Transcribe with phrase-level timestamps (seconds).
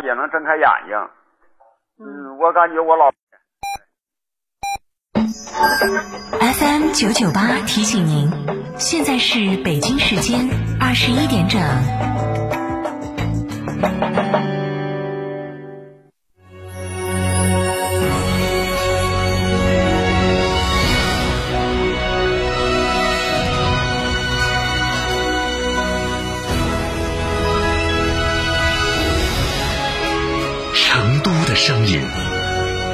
[0.00, 0.96] 也能睁开眼睛。
[1.98, 3.10] 嗯，我感觉我老。
[6.40, 8.30] FM 九九八提醒您，
[8.78, 10.48] 现在是北京时间
[10.80, 11.60] 二十一点整。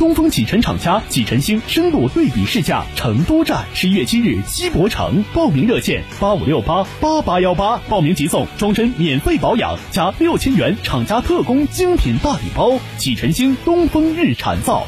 [0.00, 12.78] 东风启辰厂家启辰星深度对比试驾成都站十一月七日西博城，报名热线八五六八八八幺八，报名即送终身免费保养加六千元厂家特供精品大礼包。
[12.96, 14.86] 启辰星东风日产造。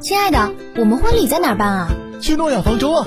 [0.00, 1.88] 亲爱的，我们婚礼在哪儿办啊？
[2.22, 3.06] 去诺亚方舟啊！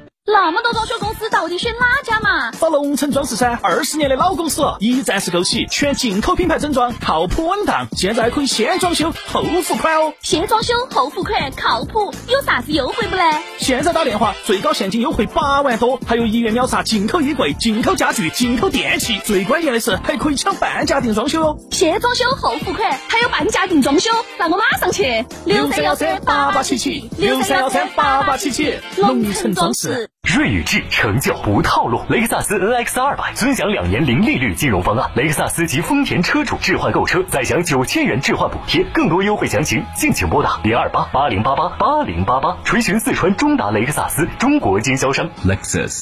[0.27, 2.51] 那么多装修公司，到底选哪家嘛？
[2.51, 7.87] 找龙城装饰噻，二十年的老公司，一站式购齐，全进口品牌整装，靠谱稳当。
[7.97, 10.13] 现在可以先装修后付款哦。
[10.21, 13.23] 先装修后付款，靠谱，有啥子优惠不嘞？
[13.57, 21.57] 现在打电话，最高现金优惠八万多，还有一元秒杀进口衣柜、进口家具、进口电器，最关键的是还可以抢半价定装修哦。
[21.71, 25.25] 先装修后付款，还有半价定装修，那我马上去。
[25.45, 30.09] 六三幺三八八七七，六三幺三八八七七，龙城装饰。
[30.23, 46.01] 瑞宇智成就不套路，雷克萨斯 NX 二百尊享两年零利率金融方案，雷克萨斯及丰田车主置换购车再享九千元置换补贴，更多优惠详情敬请拨打零二八八零八八八零八八，垂询四川中达雷克萨斯中国经销商 Lexus。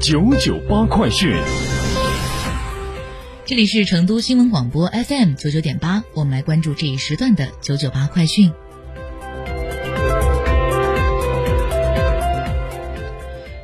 [0.00, 1.32] 九九八快讯，
[3.46, 8.52] 这里是成都新闻广播 FM 九九点八，我们来关注这一时段的九九八快讯。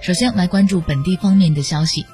[0.07, 2.07] 首先来关注本地方面的消息，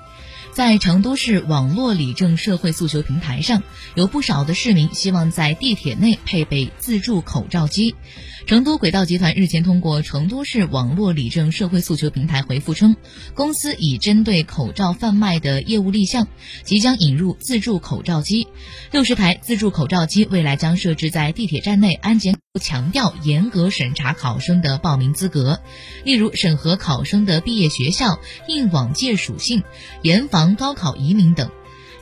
[0.55, 3.63] 在成都市网络理政社会诉求平台上，
[3.95, 7.95] 有不少的市民希望在地铁内配备自助口罩机。
[8.47, 12.97] 成都轨道集团日前通过成都市网络理政社会诉求平台回复称，
[13.35, 16.27] 公司已针对口罩贩卖的业务立项，
[16.65, 18.49] 即将引入自助口罩机。
[18.91, 25.63] 六十台自助口罩机未来将设置在地铁站内，安检强调严格审查考生的报名资格，
[26.05, 29.63] 例如审核考生的毕业学校、应往届属性，
[30.03, 31.51] 严防高考移民等。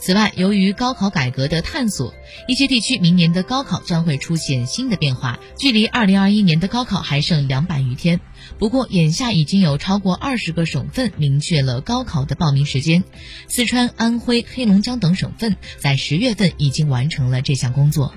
[0.00, 2.12] 此外，由于高考改革的探索，
[2.48, 5.38] 一些地区明年的高考将会出现新的变化。
[5.56, 8.20] 距离二零二一年的高考还剩两百余天，
[8.58, 13.04] 不过眼下已经有超过二十个省份明确了高考的报名时间。
[13.46, 18.12] 四川、安徽、黑龙江等省份在十月份已经完成了这项工作。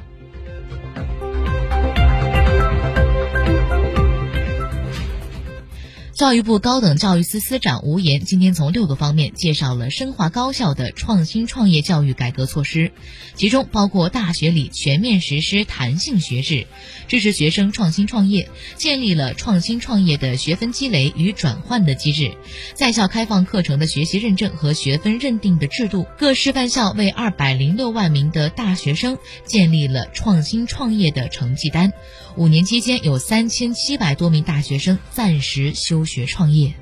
[6.14, 12.92] 教育部高等教育司司长吴岩今天从六个方面介绍了深化高校的创新创业教育改革措施，
[13.34, 16.68] 其中包括大学里全面实施弹性学制，
[17.08, 22.38] 支持学生创新创业，建立了创新创业的学分积累与转换的机制，
[22.76, 31.92] 在校开放课程的学习认证和学分认定的制度，各示范校为二百零六万名的大学生建立了创新创业的成绩单。
[32.36, 36.74] 五年期间，有三千七百多名大学生暂时休学创业。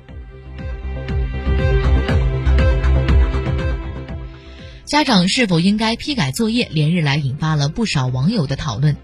[4.84, 8.96] 家长是否应该批改作业，连日来引发了不少网友的讨论。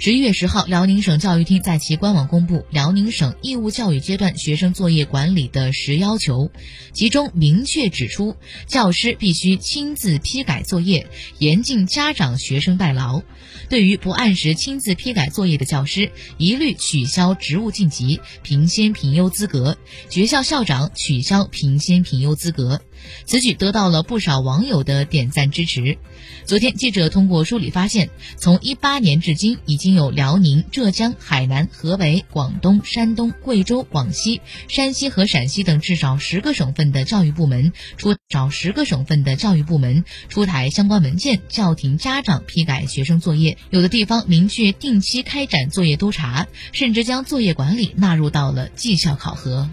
[0.00, 6.44] 十一月十号，辽宁省教育厅在其官网公布《辽宁省义务教育阶段学生作业管理的十要求》，
[6.92, 8.36] 其中明确指出，
[8.68, 11.08] 教师必须亲自批改作业，
[11.38, 13.22] 严禁家长、学生代劳。
[13.68, 19.74] 对于不按时亲自批改作业的教师，一律取消职务晋级、评先评优资格；
[20.10, 22.80] 学校校长取消评先评优资格。
[23.24, 25.98] 此举得到了不少网友的点赞支持。
[26.44, 43.58] 昨天，记者通过梳理发现，从一八年至今，已经有辽宁、浙江、海南、河北、广东、山东、贵州、广西、山西和陕西等至少十个省份的教育部门出少十个省份的教育部门出台相关文件，叫停家长批改学生作业。
[43.70, 49.68] 有的地方明确定期开展作业督查，甚至将作业管理纳入到了绩效考核。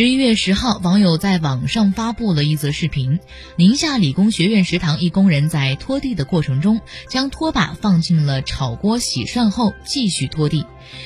[0.00, 3.20] 十一月十号，网友在网上发布了一则视频。
[3.56, 10.64] 宁夏理工学院食堂一工人在拖地的过程中，将拖把放进了炒锅洗涮后继续拖地。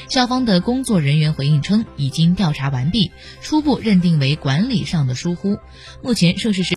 [0.09, 3.11] 校方的工作人员回应称，已经调查完毕，
[3.43, 5.59] 初步认定为管理上的疏忽。
[6.01, 6.73] 目前涉事事。